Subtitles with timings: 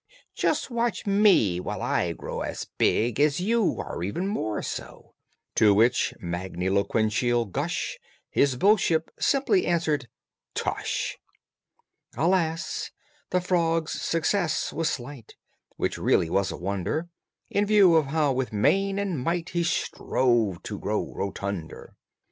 [0.33, 5.13] Just watch me while I grow as big As you or even more so!"
[5.53, 7.99] To which magniloquential gush
[8.31, 10.07] His bullship simply answered
[10.55, 11.17] "Tush!"
[12.17, 12.89] Alas!
[13.29, 15.35] the frog's success was slight,
[15.75, 17.09] Which really was a wonder,
[17.51, 21.95] In view of how with main and might He strove to grow rotunder!